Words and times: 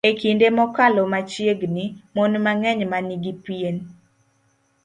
E 0.09 0.11
kinde 0.19 0.47
mokalo 0.57 1.01
machiegni, 1.13 1.85
mon 2.15 2.33
mang'eny 2.45 2.81
ma 2.91 2.99
nigi 3.07 3.33
pien 3.43 3.75